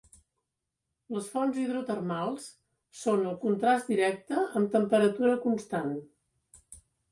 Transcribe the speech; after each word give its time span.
Les 1.15 1.27
fonts 1.33 1.59
hidrotermals 1.63 2.47
són 3.03 3.23
el 3.33 3.37
contrast 3.45 3.93
directe 3.93 4.41
amb 4.41 4.75
temperatura 4.79 5.39
constant. 5.47 5.97